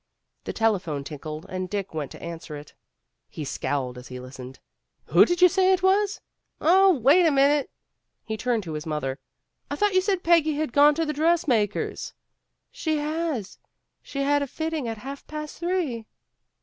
The 0.45 0.51
telephone 0.53 1.03
tinkled, 1.03 1.45
and 1.47 1.69
Dick 1.69 1.93
went 1.93 2.09
to 2.13 2.23
answer 2.23 2.55
it. 2.57 2.73
He 3.29 3.45
scowled 3.45 3.99
as 3.99 4.07
he 4.07 4.19
listened. 4.19 4.59
"Who 5.09 5.25
did 5.25 5.43
you 5.43 5.47
say 5.47 5.73
it 5.73 5.83
was? 5.83 6.19
Oh, 6.59 6.91
wait 6.97 7.27
a 7.27 7.31
minute!" 7.31 7.69
He 8.23 8.35
turned 8.35 8.63
to 8.63 8.73
his 8.73 8.87
mother. 8.87 9.19
"I 9.69 9.75
thought 9.75 9.93
you 9.93 10.01
said 10.01 10.23
Peggy 10.23 10.55
had 10.55 10.73
gone 10.73 10.95
to 10.95 11.05
the 11.05 11.13
dressmaker's." 11.13 12.15
"She 12.71 12.97
has. 12.97 13.59
She 14.01 14.23
had 14.23 14.41
a 14.41 14.47
fitting 14.47 14.87
at 14.87 14.97
half 14.97 15.27
past 15.27 15.59
three." 15.59 16.07